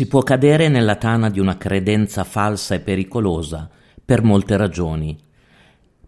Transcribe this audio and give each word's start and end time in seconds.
Si 0.00 0.06
può 0.06 0.22
cadere 0.22 0.70
nella 0.70 0.96
tana 0.96 1.28
di 1.28 1.40
una 1.40 1.58
credenza 1.58 2.24
falsa 2.24 2.74
e 2.74 2.80
pericolosa 2.80 3.68
per 4.02 4.22
molte 4.22 4.56
ragioni. 4.56 5.14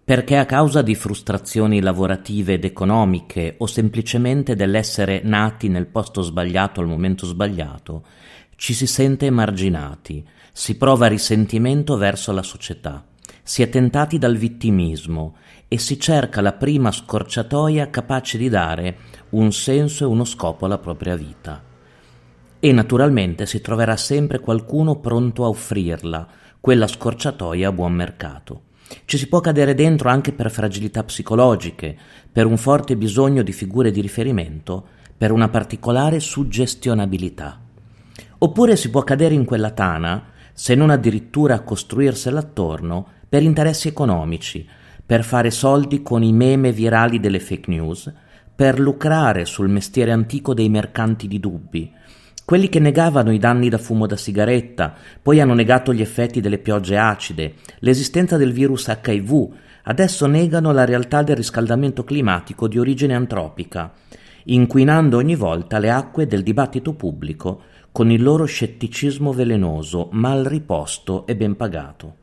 Perché 0.03 0.39
a 0.39 0.47
causa 0.47 0.81
di 0.81 0.95
frustrazioni 0.95 1.79
lavorative 1.83 2.55
ed 2.55 2.65
economiche 2.65 3.57
o 3.59 3.67
semplicemente 3.67 4.55
dell'essere 4.55 5.21
nati 5.23 5.69
nel 5.69 5.89
posto 5.89 6.23
sbagliato 6.23 6.81
al 6.81 6.87
momento 6.87 7.27
sbagliato, 7.27 8.07
ci 8.57 8.73
si 8.73 8.87
sente 8.87 9.27
emarginati, 9.27 10.27
si 10.55 10.79
prova 10.79 11.07
risentimento 11.07 11.99
verso 11.99 12.33
la 12.33 12.43
società, 12.43 13.05
si 13.43 13.61
è 13.61 13.69
tentati 13.69 14.17
dal 14.17 14.39
vittimismo 14.39 15.37
e 15.69 15.77
si 15.77 16.01
cerca 16.01 16.41
la 16.41 16.55
prima 16.55 16.91
scorciatoia 16.91 17.91
capace 17.91 18.39
di 18.39 18.49
dare 18.49 18.97
un 19.33 19.53
senso 19.53 20.05
e 20.05 20.07
uno 20.07 20.25
scopo 20.25 20.65
alla 20.65 20.79
propria 20.79 21.15
vita 21.15 21.72
e 22.65 22.71
naturalmente 22.71 23.45
si 23.45 23.61
troverà 23.61 23.97
sempre 23.97 24.39
qualcuno 24.39 25.01
pronto 25.01 25.43
a 25.43 25.49
offrirla, 25.49 26.29
quella 26.61 26.87
scorciatoia 26.87 27.67
a 27.67 27.73
buon 27.73 27.93
mercato. 27.93 28.63
Ci 29.05 29.19
si 29.19 29.27
può 29.27 29.41
cadere 29.41 29.75
dentro 29.75 30.11
anche 30.11 30.31
per 30.31 30.49
fragilità 30.49 31.03
psicologiche, 31.03 31.99
per 32.31 32.47
un 32.47 32.57
forte 32.57 32.97
bisogno 32.97 33.43
di 33.43 33.51
figure 33.51 33.91
di 33.91 34.01
riferimento, 34.01 34.87
per 35.19 35.33
una 35.33 35.49
particolare 35.49 36.21
suggestionabilità. 36.21 37.59
Oppure 38.39 38.77
si 38.77 38.91
può 38.91 39.03
cadere 39.03 39.35
in 39.35 39.45
quella 39.45 39.73
tana, 39.73 40.27
se 40.53 40.77
non 40.77 40.91
addirittura 40.91 41.63
costruirsela 41.63 42.39
attorno, 42.39 43.09
per 43.29 43.43
interessi 43.43 43.89
economici, 43.89 44.65
per 45.05 45.25
fare 45.25 45.51
soldi 45.51 46.01
con 46.01 46.23
i 46.23 46.33
meme 46.33 46.71
virali 46.71 47.19
delle 47.19 47.41
fake 47.41 47.69
news, 47.69 48.13
per 48.55 48.79
lucrare 48.79 49.47
sul 49.47 49.69
mestiere 49.69 50.13
antico 50.13 50.55
dei 50.55 50.69
mercanti 50.69 51.27
di 51.27 51.41
dubbi, 51.41 51.93
quelli 52.45 52.69
che 52.69 52.81
negavano 52.81 53.33
i 53.33 53.39
danni 53.39 53.69
da 53.69 53.79
fumo 53.79 54.07
da 54.07 54.17
sigaretta, 54.17 54.95
poi 55.23 55.41
hanno 55.41 55.55
negato 55.55 55.93
gli 55.95 56.01
effetti 56.01 56.41
delle 56.41 56.59
piogge 56.59 56.97
acide, 56.97 57.55
l'esistenza 57.79 58.37
del 58.37 58.53
virus 58.53 58.87
HIV, 58.89 59.49
adesso 59.85 60.27
negano 60.27 60.73
la 60.73 60.85
realtà 60.85 61.23
del 61.23 61.37
riscaldamento 61.37 62.05
climatico 62.05 62.69
di 62.69 62.79
origine 62.79 63.15
antropica, 63.15 63.93
inquinando 64.45 65.17
ogni 65.17 65.37
volta 65.37 65.79
le 65.79 65.91
acque 65.91 66.27
del 66.27 66.43
dibattito 66.43 66.95
pubblico 66.95 67.63
con 67.93 68.11
il 68.11 68.23
loro 68.23 68.45
scetticismo 68.45 69.33
velenoso, 69.33 70.09
mal 70.13 70.45
riposto 70.45 71.27
e 71.27 71.37
ben 71.37 71.57
pagato. 71.57 72.17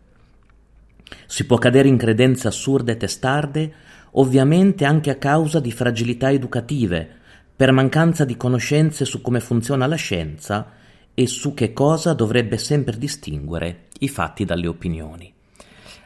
Si 1.25 1.45
può 1.45 1.57
cadere 1.57 1.87
in 1.87 1.97
credenze 1.97 2.47
assurde 2.47 2.93
e 2.93 2.97
testarde, 2.97 3.73
ovviamente 4.11 4.85
anche 4.85 5.11
a 5.11 5.15
causa 5.15 5.59
di 5.59 5.71
fragilità 5.71 6.31
educative, 6.31 7.17
per 7.59 7.73
mancanza 7.73 8.23
di 8.23 8.37
conoscenze 8.37 9.03
su 9.03 9.19
come 9.19 9.41
funziona 9.41 9.85
la 9.85 9.97
scienza 9.97 10.71
e 11.13 11.27
su 11.27 11.53
che 11.53 11.73
cosa 11.73 12.13
dovrebbe 12.13 12.57
sempre 12.57 12.97
distinguere 12.97 13.87
i 13.99 14.07
fatti 14.07 14.45
dalle 14.45 14.67
opinioni. 14.67 15.29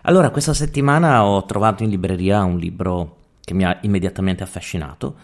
Allora, 0.01 0.31
questa 0.31 0.55
settimana 0.55 1.23
ho 1.23 1.45
trovato 1.45 1.83
in 1.83 1.91
libreria 1.91 2.43
un 2.43 2.57
libro 2.57 3.17
che 3.39 3.53
mi 3.53 3.65
ha 3.65 3.77
immediatamente 3.83 4.41
affascinato. 4.41 5.17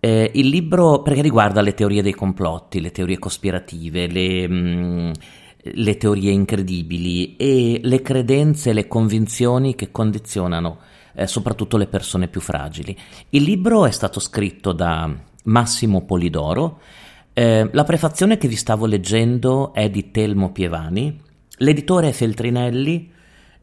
Eh, 0.00 0.32
il 0.34 0.48
libro 0.48 1.00
perché 1.00 1.22
riguarda 1.22 1.62
le 1.62 1.72
teorie 1.72 2.02
dei 2.02 2.12
complotti, 2.12 2.82
le 2.82 2.90
teorie 2.90 3.18
cospirative, 3.18 4.06
le, 4.06 4.46
mh, 4.46 4.54
mm, 4.54 5.12
le 5.62 5.96
teorie 5.96 6.30
incredibili 6.30 7.36
e 7.36 7.80
le 7.82 8.02
credenze 8.02 8.68
e 8.68 8.74
le 8.74 8.86
convinzioni 8.86 9.74
che 9.74 9.90
condizionano 9.90 10.78
eh, 11.14 11.26
soprattutto 11.26 11.78
le 11.78 11.86
persone 11.86 12.28
più 12.28 12.42
fragili. 12.42 12.94
Il 13.30 13.44
libro 13.44 13.86
è 13.86 13.90
stato 13.90 14.20
scritto 14.20 14.72
da 14.72 15.24
Massimo 15.44 16.04
Polidoro. 16.04 16.80
Eh, 17.32 17.68
la 17.70 17.84
prefazione 17.84 18.38
che 18.38 18.48
vi 18.48 18.56
stavo 18.56 18.86
leggendo 18.86 19.72
è 19.72 19.88
di 19.88 20.10
Telmo 20.10 20.50
Pievani, 20.50 21.20
l'editore 21.58 22.08
è 22.08 22.12
Feltrinelli, 22.12 23.12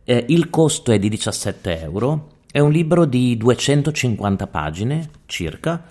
eh, 0.04 0.26
il 0.30 0.50
costo 0.50 0.92
è 0.92 1.00
di 1.00 1.10
17 1.10 1.82
euro, 1.82 2.30
è 2.52 2.60
un 2.60 2.72
libro 2.72 3.06
di 3.06 3.36
250 3.36 4.48
pagine 4.48 5.10
circa, 5.26 5.84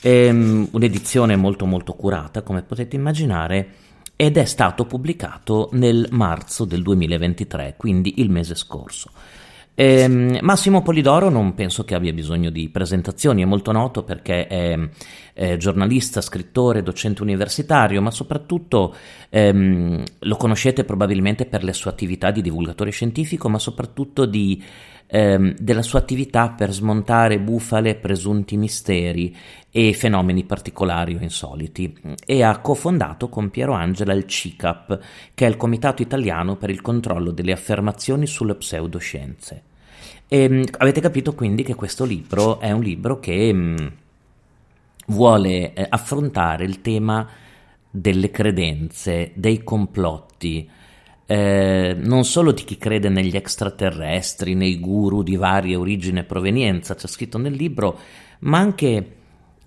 è 0.00 0.28
un'edizione 0.28 1.34
molto 1.34 1.66
molto 1.66 1.94
curata 1.94 2.42
come 2.42 2.62
potete 2.62 2.94
immaginare 2.94 3.68
ed 4.14 4.36
è 4.36 4.44
stato 4.44 4.84
pubblicato 4.84 5.70
nel 5.72 6.06
marzo 6.10 6.64
del 6.64 6.82
2023, 6.82 7.74
quindi 7.76 8.20
il 8.20 8.30
mese 8.30 8.54
scorso. 8.54 9.10
Eh, 9.80 10.40
Massimo 10.42 10.82
Polidoro 10.82 11.28
non 11.28 11.54
penso 11.54 11.84
che 11.84 11.94
abbia 11.94 12.12
bisogno 12.12 12.50
di 12.50 12.68
presentazioni, 12.68 13.42
è 13.42 13.44
molto 13.44 13.70
noto 13.70 14.02
perché 14.02 14.48
è, 14.48 14.76
è 15.32 15.56
giornalista, 15.56 16.20
scrittore, 16.20 16.82
docente 16.82 17.22
universitario, 17.22 18.02
ma 18.02 18.10
soprattutto 18.10 18.92
ehm, 19.28 20.02
lo 20.18 20.34
conoscete 20.36 20.82
probabilmente 20.82 21.46
per 21.46 21.62
le 21.62 21.72
sue 21.72 21.92
attività 21.92 22.32
di 22.32 22.42
divulgatore 22.42 22.90
scientifico, 22.90 23.48
ma 23.48 23.60
soprattutto 23.60 24.26
di, 24.26 24.60
ehm, 25.06 25.54
della 25.56 25.82
sua 25.82 26.00
attività 26.00 26.50
per 26.50 26.72
smontare 26.72 27.38
bufale, 27.38 27.94
presunti 27.94 28.56
misteri 28.56 29.32
e 29.70 29.92
fenomeni 29.92 30.42
particolari 30.42 31.14
o 31.14 31.22
insoliti 31.22 31.96
e 32.26 32.42
ha 32.42 32.58
cofondato 32.58 33.28
con 33.28 33.50
Piero 33.50 33.74
Angela 33.74 34.12
il 34.12 34.26
CICAP, 34.26 34.98
che 35.34 35.46
è 35.46 35.48
il 35.48 35.56
Comitato 35.56 36.02
Italiano 36.02 36.56
per 36.56 36.70
il 36.70 36.80
controllo 36.80 37.30
delle 37.30 37.52
affermazioni 37.52 38.26
sulle 38.26 38.56
pseudoscienze. 38.56 39.67
E, 40.28 40.42
ehm, 40.42 40.64
avete 40.78 41.00
capito 41.00 41.34
quindi 41.34 41.62
che 41.62 41.74
questo 41.74 42.04
libro 42.04 42.60
è 42.60 42.70
un 42.70 42.82
libro 42.82 43.18
che 43.18 43.52
mh, 43.52 43.58
mm, 43.58 43.86
vuole 45.06 45.72
eh, 45.72 45.86
affrontare 45.88 46.64
il 46.64 46.80
tema 46.80 47.28
delle 47.90 48.30
credenze, 48.30 49.32
dei 49.34 49.64
complotti, 49.64 50.68
eh, 51.26 51.96
non 51.98 52.24
solo 52.24 52.52
di 52.52 52.64
chi 52.64 52.78
crede 52.78 53.08
negli 53.08 53.36
extraterrestri, 53.36 54.54
nei 54.54 54.78
guru 54.78 55.22
di 55.22 55.36
varia 55.36 55.78
origine 55.78 56.20
e 56.20 56.24
provenienza, 56.24 56.94
c'è 56.94 57.06
scritto 57.06 57.38
nel 57.38 57.52
libro, 57.54 57.98
ma 58.40 58.58
anche 58.58 59.16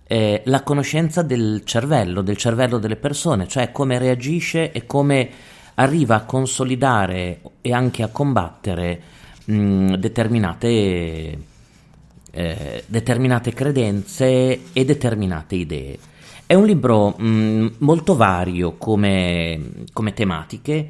eh, 0.07 0.41
la 0.45 0.63
conoscenza 0.63 1.21
del 1.21 1.61
cervello, 1.63 2.21
del 2.21 2.37
cervello 2.37 2.77
delle 2.77 2.95
persone, 2.95 3.47
cioè 3.47 3.71
come 3.71 3.97
reagisce 3.97 4.71
e 4.71 4.85
come 4.85 5.29
arriva 5.75 6.15
a 6.15 6.25
consolidare 6.25 7.41
e 7.61 7.73
anche 7.73 8.03
a 8.03 8.09
combattere 8.09 9.01
mm, 9.51 9.93
determinate, 9.95 11.37
eh, 12.31 12.83
determinate 12.85 13.53
credenze 13.53 14.59
e 14.73 14.85
determinate 14.85 15.55
idee. 15.55 15.99
È 16.45 16.53
un 16.53 16.65
libro 16.65 17.15
mh, 17.17 17.25
mm, 17.25 17.67
molto 17.79 18.15
vario 18.15 18.75
come, 18.77 19.85
come 19.93 20.13
tematiche, 20.13 20.89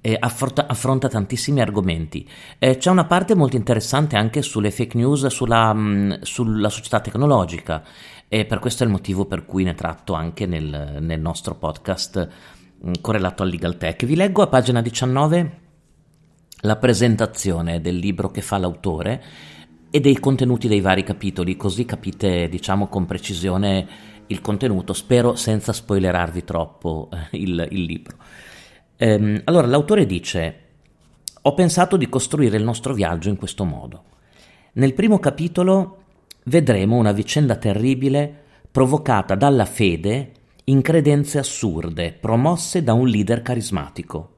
eh, 0.00 0.16
affronta, 0.18 0.66
affronta, 0.66 1.08
tantissimi 1.08 1.60
argomenti. 1.60 2.28
Eh, 2.58 2.76
c'è 2.76 2.90
una 2.90 3.04
parte 3.04 3.34
molto 3.34 3.56
interessante 3.56 4.16
anche 4.16 4.42
sulle 4.42 4.70
fake 4.70 4.96
news, 4.98 5.26
sulla, 5.26 5.72
mh, 5.72 5.80
mm, 5.80 6.12
sulla 6.22 6.68
società 6.68 7.00
tecnologica 7.00 7.82
e 8.28 8.44
per 8.46 8.58
questo 8.58 8.82
è 8.82 8.86
il 8.86 8.92
motivo 8.92 9.26
per 9.26 9.44
cui 9.44 9.62
ne 9.64 9.74
tratto 9.74 10.14
anche 10.14 10.46
nel, 10.46 10.98
nel 11.00 11.20
nostro 11.20 11.54
podcast 11.54 12.28
mh, 12.80 12.92
correlato 13.00 13.42
al 13.42 13.50
Legal 13.50 13.76
Tech. 13.76 14.04
Vi 14.04 14.16
leggo 14.16 14.42
a 14.42 14.48
pagina 14.48 14.82
19 14.82 15.60
la 16.64 16.76
presentazione 16.76 17.80
del 17.80 17.96
libro 17.96 18.30
che 18.30 18.40
fa 18.40 18.58
l'autore 18.58 19.22
e 19.90 20.00
dei 20.00 20.18
contenuti 20.18 20.68
dei 20.68 20.80
vari 20.80 21.02
capitoli, 21.02 21.56
così 21.56 21.84
capite, 21.84 22.48
diciamo, 22.48 22.86
con 22.88 23.04
precisione 23.04 23.86
il 24.28 24.40
contenuto, 24.40 24.92
spero 24.92 25.34
senza 25.34 25.72
spoilerarvi 25.72 26.44
troppo 26.44 27.08
eh, 27.12 27.36
il, 27.38 27.66
il, 27.70 27.82
libro. 27.82 28.16
Ehm, 28.96 29.42
allora, 29.44 29.66
l'autore 29.66 30.06
dice, 30.06 30.58
ho 31.42 31.54
pensato 31.54 31.96
di 31.96 32.08
costruire 32.08 32.56
il 32.56 32.64
nostro 32.64 32.94
viaggio 32.94 33.28
in 33.28 33.36
questo 33.36 33.64
modo. 33.64 34.04
Nel 34.74 34.94
primo 34.94 35.18
capitolo 35.18 36.04
vedremo 36.44 36.96
una 36.96 37.12
vicenda 37.12 37.56
terribile 37.56 38.40
provocata 38.70 39.34
dalla 39.34 39.66
fede 39.66 40.32
in 40.64 40.80
credenze 40.80 41.38
assurde 41.38 42.12
promosse 42.12 42.82
da 42.84 42.92
un 42.92 43.08
leader 43.08 43.42
carismatico. 43.42 44.31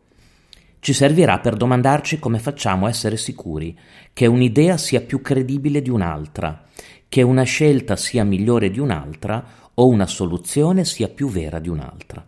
Ci 0.85 0.93
servirà 0.93 1.39
per 1.39 1.57
domandarci 1.57 2.19
come 2.19 2.39
facciamo 2.39 2.85
a 2.85 2.91
essere 2.91 3.17
sicuri 3.17 3.75
che 4.13 4.27
un'idea 4.27 4.77
sia 4.77 5.01
più 5.01 5.23
credibile 5.23 5.81
di 5.81 5.89
un'altra, 5.89 6.65
che 7.09 7.23
una 7.23 7.45
scelta 7.45 7.97
sia 7.97 8.23
migliore 8.23 8.69
di 8.69 8.81
un'altra 8.81 9.43
o 9.73 9.87
una 9.87 10.07
soluzione 10.07 10.85
sia 10.85 11.09
più 11.09 11.31
vera 11.31 11.59
di 11.59 11.71
un'altra. 11.71 12.23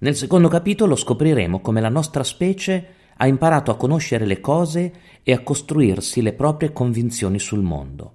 Nel 0.00 0.14
secondo 0.14 0.48
capitolo 0.48 0.96
scopriremo 0.96 1.60
come 1.60 1.80
la 1.80 1.88
nostra 1.88 2.24
specie 2.24 2.88
ha 3.16 3.26
imparato 3.26 3.70
a 3.70 3.76
conoscere 3.78 4.26
le 4.26 4.38
cose 4.38 4.92
e 5.22 5.32
a 5.32 5.40
costruirsi 5.40 6.20
le 6.20 6.34
proprie 6.34 6.74
convinzioni 6.74 7.38
sul 7.38 7.62
mondo. 7.62 8.12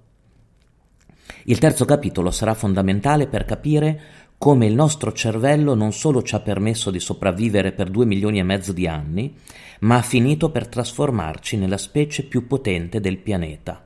Il 1.46 1.58
terzo 1.58 1.84
capitolo 1.84 2.30
sarà 2.30 2.54
fondamentale 2.54 3.26
per 3.26 3.44
capire 3.44 4.00
come 4.38 4.66
il 4.66 4.74
nostro 4.74 5.12
cervello 5.12 5.74
non 5.74 5.92
solo 5.92 6.22
ci 6.22 6.34
ha 6.34 6.40
permesso 6.40 6.90
di 6.90 7.00
sopravvivere 7.00 7.72
per 7.72 7.88
due 7.88 8.04
milioni 8.04 8.38
e 8.38 8.42
mezzo 8.42 8.72
di 8.72 8.86
anni, 8.86 9.34
ma 9.80 9.96
ha 9.96 10.02
finito 10.02 10.50
per 10.50 10.68
trasformarci 10.68 11.56
nella 11.56 11.78
specie 11.78 12.24
più 12.24 12.46
potente 12.46 13.00
del 13.00 13.18
pianeta. 13.18 13.82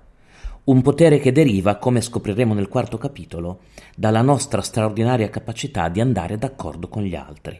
Un 0.64 0.82
potere 0.82 1.18
che 1.18 1.32
deriva, 1.32 1.76
come 1.76 2.00
scopriremo 2.00 2.54
nel 2.54 2.68
quarto 2.68 2.98
capitolo, 2.98 3.60
dalla 3.96 4.20
nostra 4.20 4.60
straordinaria 4.60 5.30
capacità 5.30 5.88
di 5.88 6.00
andare 6.00 6.36
d'accordo 6.36 6.88
con 6.88 7.02
gli 7.04 7.14
altri. 7.14 7.58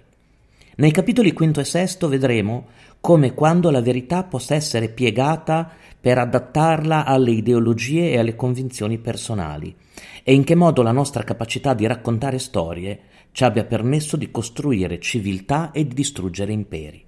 Nei 0.77 0.93
capitoli 0.93 1.33
quinto 1.33 1.59
e 1.59 1.65
sesto 1.65 2.07
vedremo 2.07 2.67
come 3.01 3.35
quando 3.35 3.71
la 3.71 3.81
verità 3.81 4.25
possa 4.25 4.55
essere 4.55 4.89
piegata 4.89 5.71
per 6.01 6.19
adattarla 6.19 7.05
alle 7.05 7.31
ideologie 7.33 8.11
e 8.11 8.19
alle 8.19 8.37
convinzioni 8.37 8.99
personali 8.99 9.75
e 10.23 10.35
in 10.35 10.45
che 10.45 10.55
modo 10.55 10.83
la 10.83 10.93
nostra 10.93 11.25
capacità 11.25 11.75
di 11.75 11.87
raccontare 11.87 12.39
storie 12.39 13.01
ci 13.33 13.45
abbia 13.45 13.65
permesso 13.65 14.17
di 14.17 14.31
costruire 14.31 15.01
civiltà 15.01 15.71
e 15.71 15.87
di 15.87 15.95
distruggere 15.95 16.53
imperi. 16.53 17.05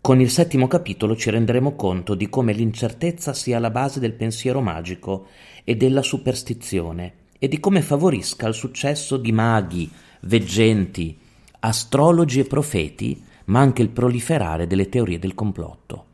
Con 0.00 0.20
il 0.20 0.30
settimo 0.30 0.68
capitolo 0.68 1.16
ci 1.16 1.30
renderemo 1.30 1.74
conto 1.74 2.14
di 2.14 2.28
come 2.28 2.52
l'incertezza 2.52 3.32
sia 3.32 3.58
la 3.58 3.70
base 3.70 3.98
del 3.98 4.12
pensiero 4.12 4.60
magico 4.60 5.26
e 5.64 5.74
della 5.76 6.02
superstizione 6.02 7.14
e 7.38 7.48
di 7.48 7.58
come 7.58 7.82
favorisca 7.82 8.46
il 8.46 8.54
successo 8.54 9.16
di 9.16 9.32
maghi, 9.32 9.90
veggenti, 10.20 11.18
astrologi 11.58 12.40
e 12.40 12.44
profeti, 12.44 13.20
ma 13.46 13.60
anche 13.60 13.82
il 13.82 13.90
proliferare 13.90 14.66
delle 14.66 14.88
teorie 14.88 15.18
del 15.18 15.34
complotto. 15.34 16.04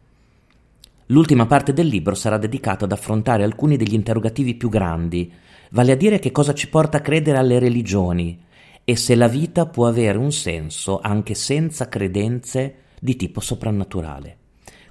L'ultima 1.06 1.46
parte 1.46 1.73
del 1.73 1.87
libro 1.87 2.14
sarà 2.14 2.38
dedicata 2.38 2.84
ad 2.84 2.93
affrontare 2.93 3.43
alcuni 3.43 3.76
degli 3.76 3.94
interrogativi 3.94 4.55
più 4.55 4.69
grandi, 4.69 5.31
vale 5.70 5.93
a 5.93 5.96
dire 5.96 6.19
che 6.19 6.31
cosa 6.31 6.55
ci 6.55 6.69
porta 6.69 6.99
a 6.99 7.00
credere 7.00 7.38
alle 7.38 7.58
religioni 7.58 8.40
e 8.84 8.96
se 8.96 9.14
la 9.14 9.29
vita 9.29 9.67
può 9.67 9.87
avere 9.87 10.19
un 10.19 10.32
senso 10.32 11.00
anche 11.00 11.34
senza 11.34 11.88
credenze 11.88 12.75
di 12.99 13.17
tipo 13.17 13.40
soprannaturale. 13.40 14.37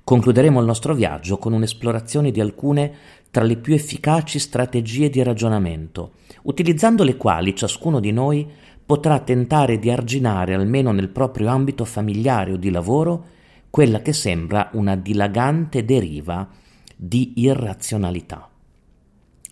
Concluderemo 0.03 0.59
il 0.59 0.65
nostro 0.65 0.93
viaggio 0.93 1.37
con 1.37 1.53
un'esplorazione 1.53 2.31
di 2.31 2.41
alcune 2.41 2.93
tra 3.31 3.43
le 3.43 3.55
più 3.57 3.73
efficaci 3.73 4.39
strategie 4.39 5.09
di 5.09 5.23
ragionamento, 5.23 6.13
utilizzando 6.43 7.03
le 7.03 7.15
quali 7.15 7.55
ciascuno 7.55 7.99
di 7.99 8.11
noi 8.11 8.47
potrà 8.91 9.19
tentare 9.19 9.79
di 9.79 9.89
arginare, 9.89 10.53
almeno 10.53 10.91
nel 10.91 11.07
proprio 11.07 11.47
ambito 11.47 11.85
familiare 11.85 12.51
o 12.51 12.57
di 12.57 12.69
lavoro, 12.69 13.25
quella 13.69 14.01
che 14.01 14.11
sembra 14.11 14.69
una 14.73 14.97
dilagante 14.97 15.85
deriva 15.85 16.45
di 16.93 17.31
irrazionalità. 17.37 18.49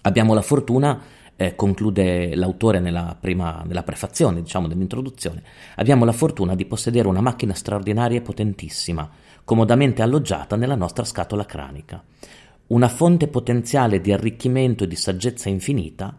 Abbiamo 0.01 0.33
la 0.33 0.41
fortuna 0.41 1.01
eh, 1.37 1.55
conclude 1.55 2.35
l'autore 2.35 2.81
nella, 2.81 3.15
prima, 3.17 3.63
nella 3.65 3.83
prefazione, 3.83 4.41
diciamo, 4.41 4.67
dell'introduzione, 4.67 5.41
abbiamo 5.77 6.03
la 6.03 6.11
fortuna 6.11 6.53
di 6.53 6.65
possedere 6.65 7.07
una 7.07 7.21
macchina 7.21 7.53
straordinaria 7.53 8.17
e 8.17 8.21
potentissima, 8.21 9.09
comodamente 9.45 10.01
alloggiata 10.01 10.57
nella 10.57 10.75
nostra 10.75 11.05
scatola 11.05 11.45
cranica. 11.45 12.03
Una 12.67 12.89
fonte 12.89 13.29
potenziale 13.29 14.01
di 14.01 14.11
arricchimento 14.11 14.83
e 14.83 14.87
di 14.87 14.97
saggezza 14.97 15.47
infinita, 15.47 16.13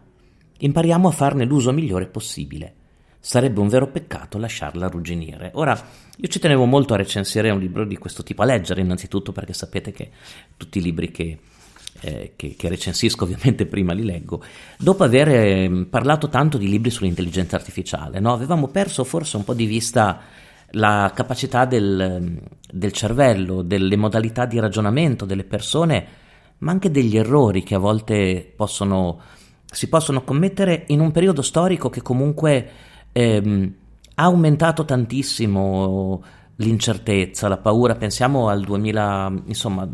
impariamo 0.57 1.07
a 1.07 1.11
farne 1.11 1.45
l'uso 1.45 1.71
migliore 1.71 2.07
possibile. 2.07 2.77
Sarebbe 3.23 3.59
un 3.59 3.67
vero 3.67 3.87
peccato 3.87 4.39
lasciarla 4.39 4.87
arrugginire. 4.87 5.51
Ora, 5.53 5.79
io 6.17 6.27
ci 6.27 6.39
tenevo 6.39 6.65
molto 6.65 6.95
a 6.95 6.97
recensire 6.97 7.51
un 7.51 7.59
libro 7.59 7.85
di 7.85 7.95
questo 7.97 8.23
tipo, 8.23 8.41
a 8.41 8.45
leggere 8.45 8.81
innanzitutto 8.81 9.31
perché 9.31 9.53
sapete 9.53 9.91
che 9.91 10.09
tutti 10.57 10.79
i 10.79 10.81
libri 10.81 11.11
che 11.11 11.37
eh, 11.99 12.33
che, 12.35 12.55
che, 12.57 12.69
recensisco 12.69 13.23
ovviamente 13.25 13.65
prima 13.67 13.93
li 13.93 14.03
leggo, 14.03 14.43
dopo 14.77 15.03
aver 15.03 15.27
eh, 15.29 15.87
parlato 15.89 16.29
tanto 16.29 16.57
di 16.57 16.67
libri 16.67 16.89
sull'intelligenza 16.89 17.55
artificiale, 17.55 18.19
no? 18.19 18.33
avevamo 18.33 18.69
perso 18.69 19.03
forse 19.03 19.37
un 19.37 19.43
po' 19.43 19.53
di 19.53 19.65
vista 19.65 20.21
la 20.71 21.11
capacità 21.13 21.65
del, 21.65 22.41
del 22.71 22.91
cervello, 22.91 23.61
delle 23.61 23.97
modalità 23.97 24.45
di 24.45 24.59
ragionamento 24.59 25.25
delle 25.25 25.43
persone, 25.43 26.05
ma 26.59 26.71
anche 26.71 26.89
degli 26.89 27.17
errori 27.17 27.61
che 27.61 27.75
a 27.75 27.79
volte 27.79 28.51
possono, 28.55 29.19
si 29.65 29.89
possono 29.89 30.23
commettere 30.23 30.85
in 30.87 31.01
un 31.01 31.11
periodo 31.11 31.41
storico 31.41 31.89
che 31.89 32.01
comunque 32.01 32.69
ehm, 33.11 33.73
ha 34.15 34.23
aumentato 34.23 34.85
tantissimo 34.85 36.23
l'incertezza, 36.55 37.47
la 37.47 37.57
paura, 37.57 37.95
pensiamo 37.95 38.49
al 38.49 38.61
2000, 38.63 39.43
insomma, 39.45 39.87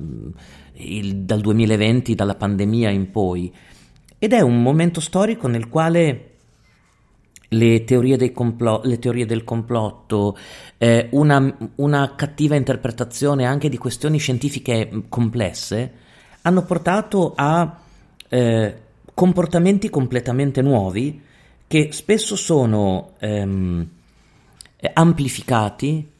il, 0.74 1.16
dal 1.18 1.42
2020, 1.42 2.16
dalla 2.16 2.36
pandemia 2.36 2.90
in 2.90 3.10
poi, 3.10 3.54
ed 4.20 4.34
è 4.34 4.42
un 4.42 4.62
momento 4.62 5.00
storico 5.00 5.48
nel 5.48 5.70
quale 5.70 6.32
le 7.50 7.84
teorie, 7.86 8.32
complo- 8.32 8.82
le 8.84 9.00
teorie 9.00 9.26
del 9.26 9.44
complotto, 9.44 10.38
eh, 10.78 11.08
una, 11.12 11.56
una, 11.76 12.16
cattiva 12.16 12.56
interpretazione 12.56 13.46
anche 13.46 13.70
di 13.70 13.78
questioni 13.78 14.18
scientifiche 14.18 15.04
complesse, 15.08 15.92
hanno 16.42 16.64
portato 16.64 17.34
a 17.36 17.80
eh, 18.28 18.82
comportamenti 19.14 19.90
completamente 19.90 20.62
nuovi 20.62 21.22
che 21.68 21.90
spesso 21.92 22.36
sono 22.36 23.14
ehm, 23.20 23.88
amplificati 24.94 26.12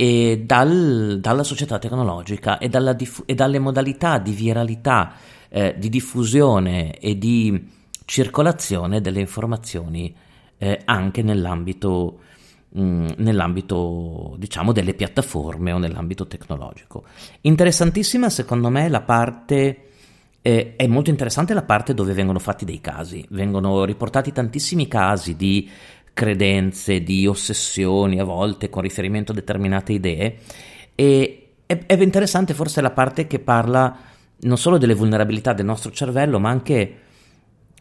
e 0.00 0.42
dal, 0.46 1.18
dalla 1.20 1.42
società 1.42 1.78
tecnologica 1.78 2.58
e, 2.58 2.70
diff- 2.96 3.22
e, 3.26 3.34
dalle 3.34 3.58
modalità 3.58 4.18
di 4.18 4.32
viralità, 4.32 5.12
eh, 5.48 5.74
di 5.76 5.88
diffusione 5.88 6.98
e 6.98 7.18
di 7.18 7.68
circolazione 8.04 9.00
delle 9.00 9.20
informazioni 9.20 10.14
eh, 10.56 10.80
anche 10.84 11.22
nell'ambito, 11.22 12.20
mh, 12.70 12.80
mm, 12.80 13.06
nell'ambito, 13.16 14.36
diciamo, 14.38 14.72
delle 14.72 14.94
piattaforme 14.94 15.72
o 15.72 15.78
nell'ambito 15.78 16.26
tecnologico. 16.26 17.04
Interessantissima 17.42 18.30
secondo 18.30 18.70
me 18.70 18.88
la 18.88 19.02
parte 19.02 19.82
eh, 20.42 20.74
è 20.76 20.86
molto 20.86 21.10
interessante 21.10 21.54
la 21.54 21.62
parte 21.62 21.94
dove 21.94 22.12
vengono 22.12 22.38
fatti 22.38 22.64
dei 22.64 22.80
casi, 22.80 23.24
vengono 23.30 23.84
riportati 23.84 24.32
tantissimi 24.32 24.86
casi 24.86 25.36
di 25.36 25.68
credenze, 26.12 27.02
di 27.02 27.26
ossessioni 27.26 28.18
a 28.18 28.24
volte 28.24 28.68
con 28.68 28.82
riferimento 28.82 29.32
a 29.32 29.34
determinate 29.34 29.92
idee 29.92 30.36
e 30.94 31.50
è, 31.64 31.78
è 31.86 32.02
interessante 32.02 32.54
forse 32.54 32.80
la 32.80 32.90
parte 32.90 33.26
che 33.26 33.38
parla 33.38 33.96
non 34.40 34.56
solo 34.56 34.78
delle 34.78 34.94
vulnerabilità 34.94 35.52
del 35.52 35.66
nostro 35.66 35.90
cervello 35.90 36.40
ma 36.40 36.50
anche 36.50 36.96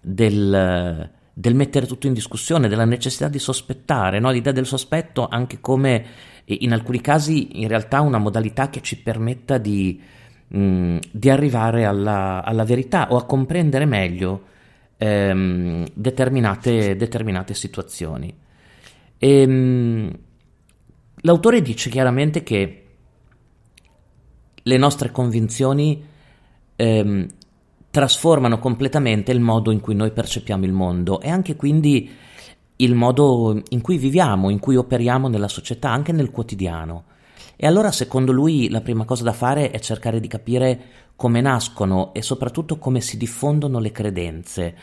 del, 0.02 1.10
del 1.34 1.56
mettere 1.56 1.86
tutto 1.86 2.08
in 2.08 2.14
discussione, 2.14 2.68
della 2.68 2.86
necessità 2.86 3.28
di 3.28 3.40
sospettare, 3.40 4.20
no? 4.20 4.30
l'idea 4.30 4.54
del 4.54 4.66
sospetto 4.66 5.28
anche 5.28 5.60
come 5.60 6.06
in 6.46 6.74
alcuni 6.74 7.02
casi 7.02 7.62
in 7.62 7.68
realtà 7.68 8.02
una 8.02 8.18
modalità 8.18 8.70
che 8.70 8.82
ci 8.82 9.02
permetta 9.02 9.58
di, 9.58 10.02
mm, 10.56 10.98
di 11.12 11.30
arrivare 11.30 11.86
alla, 11.86 12.44
alla, 12.44 12.64
verità 12.64 13.12
o 13.12 13.18
a 13.18 13.26
comprendere 13.26 13.86
meglio 13.86 14.42
ehm, 14.98 15.86
determinate, 15.94 16.96
determinate, 16.96 17.54
situazioni. 17.54 18.34
E, 19.18 19.42
ehm, 19.42 20.12
l'autore 21.22 21.62
dice 21.62 21.90
chiaramente 21.90 22.44
che 22.44 22.84
le 24.62 24.78
nostre 24.78 25.12
convinzioni 25.12 26.04
ehm, 26.76 27.28
trasformano 27.90 28.60
completamente 28.60 29.32
il 29.32 29.40
modo 29.40 29.72
in 29.72 29.80
cui 29.80 29.96
noi 29.96 30.12
percepiamo 30.12 30.66
il 30.66 30.74
mondo 30.74 31.20
e 31.22 31.30
anche 31.30 31.56
quindi 31.56 32.10
il 32.78 32.94
modo 32.94 33.60
in 33.70 33.82
cui 33.82 33.98
viviamo, 33.98 34.50
in 34.50 34.60
cui 34.60 34.76
operiamo 34.76 35.28
nella 35.28 35.48
società, 35.48 35.90
anche 35.90 36.12
nel 36.12 36.30
quotidiano. 36.30 37.04
E 37.56 37.66
allora, 37.66 37.92
secondo 37.92 38.32
lui, 38.32 38.70
la 38.70 38.82
prima 38.82 39.06
cosa 39.06 39.24
da 39.24 39.34
fare 39.34 39.72
è 39.72 39.80
cercare 39.80 40.20
di 40.20 40.28
capire 40.28 40.80
come 41.16 41.42
nascono 41.42 42.14
e 42.14 42.22
soprattutto 42.22 42.78
come 42.78 43.02
si 43.02 43.18
diffondono 43.18 43.80
le 43.80 43.92
credenze. 43.92 44.76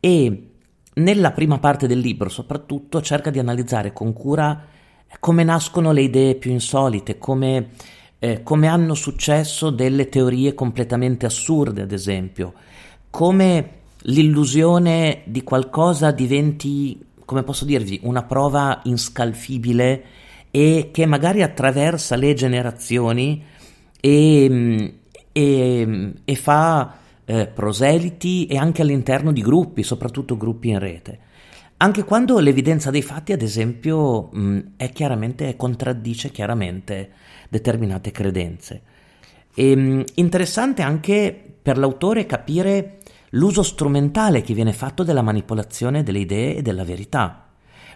E 0.00 0.50
nella 0.94 1.32
prima 1.32 1.58
parte 1.58 1.86
del 1.86 1.98
libro, 1.98 2.28
soprattutto, 2.28 3.00
cerca 3.00 3.30
di 3.30 3.38
analizzare 3.38 3.92
con 3.92 4.12
cura 4.12 4.64
come 5.20 5.42
nascono 5.42 5.92
le 5.92 6.02
idee 6.02 6.34
più 6.34 6.50
insolite, 6.50 7.18
come, 7.18 7.70
eh, 8.18 8.42
come 8.42 8.66
hanno 8.66 8.94
successo 8.94 9.70
delle 9.70 10.08
teorie 10.08 10.54
completamente 10.54 11.26
assurde, 11.26 11.82
ad 11.82 11.92
esempio, 11.92 12.52
come 13.10 13.76
l'illusione 14.02 15.22
di 15.24 15.42
qualcosa 15.42 16.10
diventi, 16.10 17.04
come 17.24 17.42
posso 17.42 17.64
dirvi, 17.64 18.00
una 18.02 18.22
prova 18.22 18.80
inscalfibile 18.84 20.04
e 20.50 20.90
che 20.92 21.06
magari 21.06 21.42
attraversa 21.42 22.16
le 22.16 22.34
generazioni 22.34 23.44
e, 24.00 24.94
e, 25.32 26.12
e 26.24 26.34
fa 26.34 26.96
eh, 27.24 27.46
proseliti 27.46 28.46
e 28.46 28.56
anche 28.56 28.82
all'interno 28.82 29.32
di 29.32 29.42
gruppi, 29.42 29.82
soprattutto 29.82 30.36
gruppi 30.36 30.70
in 30.70 30.78
rete. 30.78 31.18
Anche 31.78 32.04
quando 32.04 32.38
l'evidenza 32.40 32.90
dei 32.90 33.02
fatti, 33.02 33.32
ad 33.32 33.42
esempio, 33.42 34.30
mh, 34.32 34.72
è 34.76 34.90
chiaramente, 34.90 35.54
contraddice 35.56 36.30
chiaramente 36.30 37.10
determinate 37.48 38.10
credenze. 38.10 38.82
E, 39.54 39.76
mh, 39.76 40.04
interessante 40.14 40.82
anche 40.82 41.38
per 41.62 41.78
l'autore 41.78 42.26
capire 42.26 42.98
l'uso 43.32 43.62
strumentale 43.62 44.40
che 44.40 44.54
viene 44.54 44.72
fatto 44.72 45.04
della 45.04 45.22
manipolazione 45.22 46.02
delle 46.02 46.20
idee 46.20 46.56
e 46.56 46.62
della 46.62 46.84
verità 46.84 47.47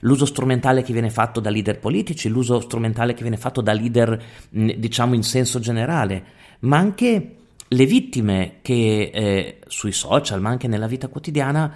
l'uso 0.05 0.25
strumentale 0.25 0.83
che 0.83 0.93
viene 0.93 1.11
fatto 1.11 1.41
da 1.41 1.51
leader 1.51 1.79
politici, 1.79 2.29
l'uso 2.29 2.61
strumentale 2.61 3.15
che 3.15 3.23
viene 3.23 3.37
fatto 3.37 3.61
da 3.61 3.73
leader, 3.73 4.23
diciamo 4.51 5.15
in 5.15 5.23
senso 5.23 5.59
generale, 5.59 6.25
ma 6.61 6.79
anche 6.79 7.37
le 7.67 7.87
vittime 7.87 8.59
che 8.63 9.11
eh, 9.13 9.59
sui 9.67 9.93
social, 9.93 10.41
ma 10.41 10.51
anche 10.51 10.69
nella 10.69 10.87
vita 10.87 11.09
quotidiana, 11.09 11.75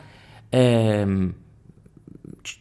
eh, 0.48 1.32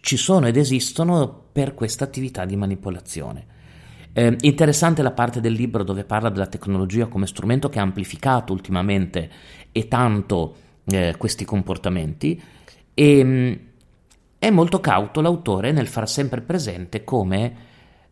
ci 0.02 0.18
sono 0.18 0.48
ed 0.48 0.58
esistono 0.58 1.44
per 1.52 1.74
questa 1.74 2.04
attività 2.04 2.46
di 2.46 2.56
manipolazione. 2.56 3.54
Eh, 4.14 4.38
interessante 4.42 5.02
la 5.02 5.12
parte 5.12 5.42
del 5.42 5.54
libro 5.54 5.84
dove 5.84 6.06
parla 6.06 6.30
della 6.30 6.48
tecnologia 6.48 7.08
come 7.08 7.28
strumento 7.28 7.70
che 7.70 7.80
ha 7.80 7.82
amplificato 7.82 8.54
ultimamente 8.54 9.30
e 9.72 9.88
tanto 9.90 10.56
eh, 10.86 11.16
questi 11.18 11.44
comportamenti 11.44 12.42
e 12.94 13.24
mh, 13.24 13.30
mm, 13.30 13.54
è 14.46 14.52
molto 14.52 14.80
cauto 14.80 15.22
l'autore 15.22 15.72
nel 15.72 15.88
far 15.88 16.08
sempre 16.08 16.42
presente 16.42 17.04
come 17.04 17.56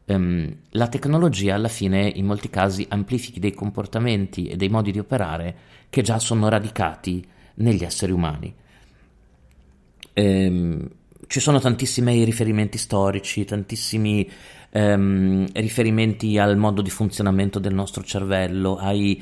um, 0.05 0.51
la 0.71 0.87
tecnologia 0.87 1.53
alla 1.53 1.67
fine 1.67 2.11
in 2.15 2.25
molti 2.25 2.49
casi 2.49 2.83
amplifichi 2.89 3.39
dei 3.39 3.53
comportamenti 3.53 4.47
e 4.47 4.55
dei 4.55 4.67
modi 4.67 4.91
di 4.91 4.97
operare 4.97 5.55
che 5.91 6.01
già 6.01 6.17
sono 6.17 6.49
radicati 6.49 7.23
negli 7.55 7.83
esseri 7.83 8.11
umani. 8.11 8.51
Um, 10.15 10.89
ci 11.27 11.39
sono 11.39 11.59
tantissimi 11.59 12.23
riferimenti 12.23 12.79
storici, 12.79 13.45
tantissimi 13.45 14.27
um, 14.71 15.45
riferimenti 15.53 16.39
al 16.39 16.57
modo 16.57 16.81
di 16.81 16.89
funzionamento 16.89 17.59
del 17.59 17.75
nostro 17.75 18.03
cervello, 18.03 18.77
ai, 18.77 19.21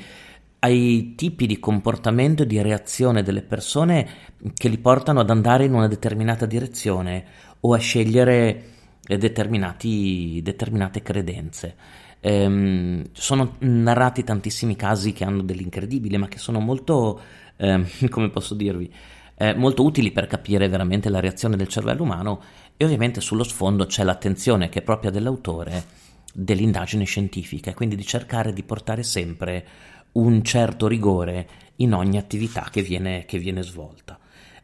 ai 0.64 1.14
tipi 1.16 1.46
di 1.46 1.58
comportamento 1.58 2.44
e 2.44 2.46
di 2.46 2.60
reazione 2.62 3.24
delle 3.24 3.42
persone 3.42 4.08
che 4.54 4.68
li 4.68 4.78
portano 4.78 5.20
ad 5.20 5.30
andare 5.30 5.64
in 5.64 5.74
una 5.74 5.88
determinata 5.88 6.46
direzione 6.46 7.24
o 7.60 7.74
a 7.74 7.78
scegliere 7.78 8.64
determinate 9.04 11.02
credenze. 11.02 11.74
Ehm, 12.20 13.06
sono 13.12 13.56
narrati 13.58 14.22
tantissimi 14.22 14.76
casi 14.76 15.12
che 15.12 15.24
hanno 15.24 15.42
dell'incredibile, 15.42 16.16
ma 16.16 16.28
che 16.28 16.38
sono 16.38 16.60
molto, 16.60 17.20
ehm, 17.56 17.84
come 18.08 18.30
posso 18.30 18.54
dirvi, 18.54 18.92
eh, 19.34 19.54
molto 19.54 19.82
utili 19.82 20.12
per 20.12 20.28
capire 20.28 20.68
veramente 20.68 21.08
la 21.08 21.18
reazione 21.18 21.56
del 21.56 21.66
cervello 21.66 22.04
umano 22.04 22.40
e 22.76 22.84
ovviamente 22.84 23.20
sullo 23.20 23.42
sfondo 23.42 23.86
c'è 23.86 24.04
l'attenzione 24.04 24.68
che 24.68 24.78
è 24.78 24.82
propria 24.82 25.10
dell'autore 25.10 26.00
dell'indagine 26.32 27.04
scientifica, 27.04 27.74
quindi 27.74 27.96
di 27.96 28.06
cercare 28.06 28.52
di 28.52 28.62
portare 28.62 29.02
sempre 29.02 29.66
un 30.12 30.42
certo 30.42 30.86
rigore 30.86 31.48
in 31.76 31.94
ogni 31.94 32.18
attività 32.18 32.68
che 32.70 32.82
viene, 32.82 33.24
che 33.26 33.38
viene 33.38 33.62
svolta. 33.62 34.18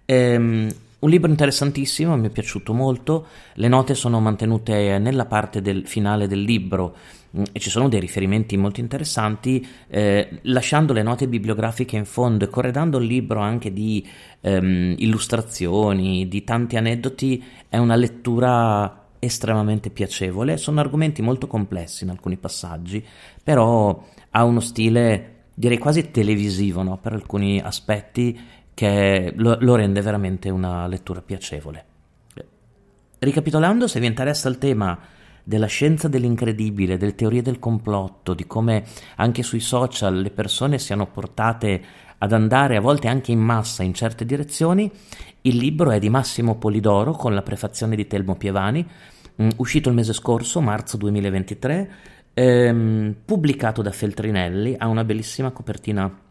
Ehm, 0.05 0.69
un 1.01 1.11
libro 1.11 1.31
interessantissimo, 1.31 2.17
mi 2.17 2.27
è 2.27 2.31
piaciuto 2.31 2.73
molto, 2.73 3.27
le 3.55 3.69
note 3.69 3.95
sono 3.95 4.19
mantenute 4.19 4.99
nella 4.99 5.27
parte 5.27 5.63
del 5.63 5.87
finale 5.87 6.27
del 6.27 6.41
libro 6.41 6.97
mm, 7.37 7.43
e 7.53 7.61
ci 7.61 7.71
sono 7.71 7.89
dei 7.89 8.01
riferimenti 8.01 8.57
molto 8.57 8.81
interessanti, 8.81 9.65
eh, 9.87 10.41
lasciando 10.43 10.93
le 10.93 11.05
note 11.05 11.29
bibliografiche 11.29 11.97
in 11.97 12.05
fondo 12.05 12.45
e 12.45 12.49
corredando 12.49 12.99
il 12.99 13.07
libro 13.07 13.39
anche 13.39 13.73
di 13.73 14.05
ehm, 14.41 14.97
illustrazioni, 14.99 16.27
di 16.27 16.43
tanti 16.43 16.77
aneddoti, 16.77 17.45
è 17.69 17.77
una 17.77 17.95
lettura 17.95 19.11
estremamente 19.21 19.91
piacevole. 19.91 20.57
Sono 20.57 20.81
argomenti 20.81 21.23
molto 21.23 21.47
complessi 21.47 22.03
in 22.03 22.11
alcuni 22.11 22.39
passaggi, 22.39 23.05
però 23.41 24.05
ha 24.31 24.45
uno 24.45 24.61
stile 24.61 25.37
direi 25.59 25.79
quasi 25.79 26.13
televisivo 26.13 26.85
no? 26.85 26.99
per 26.99 27.13
alcuni 27.13 27.61
aspetti 27.61 28.39
che 28.75 29.33
lo, 29.35 29.57
lo 29.59 29.75
rende 29.75 30.01
veramente 30.01 30.51
una 30.51 30.87
lettura 30.87 31.21
piacevole. 31.21 31.85
Ricapitolando, 33.19 33.89
se 33.89 33.99
vi 33.99 34.07
interessa 34.07 34.49
il 34.49 34.59
tema 34.59 34.97
della 35.43 35.67
scienza 35.67 36.07
dell'incredibile, 36.07 36.97
delle 36.97 37.17
teorie 37.17 37.43
del 37.43 37.59
complotto, 37.59 38.35
di 38.35 38.47
come 38.47 38.85
anche 39.17 39.43
sui 39.43 39.59
social 39.59 40.21
le 40.21 40.31
persone 40.31 40.79
siano 40.79 41.07
portate 41.09 41.83
ad 42.19 42.33
andare 42.33 42.77
a 42.77 42.81
volte 42.81 43.09
anche 43.09 43.33
in 43.33 43.41
massa 43.41 43.83
in 43.83 43.95
certe 43.95 44.25
direzioni, 44.25 44.89
il 45.43 45.57
libro 45.57 45.91
è 45.91 45.99
di 45.99 46.09
Massimo 46.09 46.57
Polidoro 46.57 47.13
con 47.13 47.35
la 47.35 47.43
prefazione 47.43 47.97
di 47.97 48.07
Telmo 48.07 48.37
Pievani, 48.37 48.87
mh, 49.35 49.49
uscito 49.57 49.89
il 49.89 49.97
mese 49.97 50.13
scorso, 50.13 50.61
marzo 50.61 50.97
2023, 50.97 51.91
ehm, 52.39 53.17
pubblicato 53.25 53.83
da 53.83 53.91
Feltrinelli, 53.91 54.77
ha 54.79 54.87
una 54.87 55.05
bellissima 55.05 55.51
copertina 55.51 56.27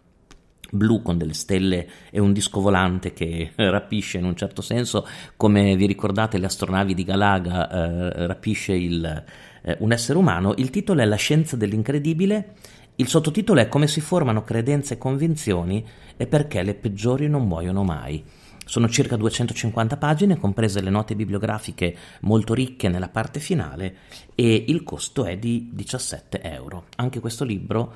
blu 0.70 1.02
con 1.02 1.18
delle 1.18 1.34
stelle 1.34 1.88
e 2.10 2.20
un 2.20 2.34
disco 2.34 2.62
volante 2.62 3.14
che 3.14 3.52
rapisce 3.56 4.18
in 4.18 4.26
un 4.26 4.36
certo 4.36 4.62
senso, 4.62 5.06
come 5.36 5.76
vi 5.76 5.86
ricordate 5.86 6.38
le 6.38 6.46
astronavi 6.46 6.94
di 6.94 7.04
Galaga 7.04 7.70
eh, 7.70 8.28
rapisce 8.28 8.74
il, 8.74 9.24
eh, 9.62 9.78
un 9.80 9.92
essere 9.92 10.18
umano, 10.18 10.54
il 10.58 10.70
titolo 10.70 11.02
è 11.02 11.06
La 11.06 11.16
scienza 11.16 11.58
dell'incredibile, 11.58 12.54
il 12.96 13.08
sottotitolo 13.08 13.60
è 13.60 13.68
Come 13.68 13.88
si 13.88 14.02
formano 14.02 14.44
credenze 14.44 14.96
e 14.96 14.98
convinzioni 14.98 15.86
e 16.16 16.26
perché 16.26 16.64
le 16.64 16.74
peggiori 16.74 17.28
non 17.28 17.46
muoiono 17.46 17.84
mai. 17.84 18.24
Sono 18.67 18.88
circa 18.89 19.15
250 19.15 19.97
pagine, 19.97 20.38
comprese 20.38 20.81
le 20.81 20.89
note 20.89 21.15
bibliografiche 21.15 21.95
molto 22.21 22.53
ricche 22.53 22.89
nella 22.89 23.09
parte 23.09 23.39
finale 23.39 23.95
e 24.36 24.65
il 24.67 24.83
costo 24.83 25.25
è 25.25 25.38
di 25.38 25.71
17 25.74 26.41
euro. 26.41 26.86
Anche 26.97 27.19
questo 27.19 27.43
libro 27.43 27.93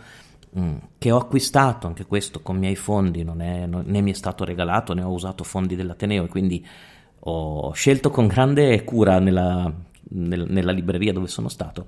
Mm. 0.59 0.75
che 0.97 1.11
ho 1.11 1.17
acquistato 1.17 1.87
anche 1.87 2.05
questo 2.05 2.41
con 2.41 2.57
miei 2.57 2.75
fondi, 2.75 3.23
non 3.23 3.41
è, 3.41 3.65
non, 3.65 3.85
né 3.85 4.01
mi 4.01 4.11
è 4.11 4.13
stato 4.13 4.43
regalato 4.43 4.93
né 4.93 5.01
ho 5.01 5.11
usato 5.11 5.45
fondi 5.45 5.77
dell'Ateneo 5.77 6.25
e 6.25 6.27
quindi 6.27 6.67
ho 7.19 7.71
scelto 7.71 8.09
con 8.09 8.27
grande 8.27 8.83
cura 8.83 9.19
nella, 9.19 9.71
nel, 10.09 10.45
nella 10.49 10.71
libreria 10.73 11.13
dove 11.13 11.27
sono 11.27 11.47
stato. 11.47 11.85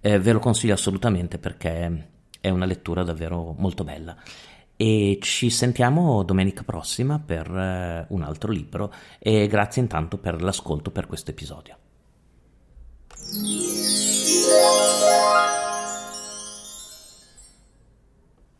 Eh, 0.00 0.20
ve 0.20 0.32
lo 0.32 0.38
consiglio 0.38 0.74
assolutamente 0.74 1.38
perché 1.38 2.08
è 2.40 2.50
una 2.50 2.66
lettura 2.66 3.02
davvero 3.02 3.54
molto 3.58 3.82
bella. 3.82 4.16
E 4.76 5.18
ci 5.20 5.50
sentiamo 5.50 6.22
domenica 6.24 6.62
prossima 6.64 7.20
per 7.24 7.48
eh, 7.48 8.06
un 8.08 8.22
altro 8.22 8.50
libro 8.50 8.92
e 9.18 9.46
grazie 9.46 9.82
intanto 9.82 10.18
per 10.18 10.42
l'ascolto 10.42 10.90
per 10.90 11.06
questo 11.06 11.30
episodio. 11.30 11.76